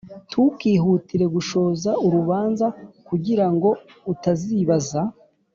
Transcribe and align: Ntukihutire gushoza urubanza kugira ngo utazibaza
Ntukihutire 0.29 1.25
gushoza 1.35 1.91
urubanza 2.05 2.65
kugira 3.07 3.45
ngo 3.53 3.69
utazibaza 4.13 5.01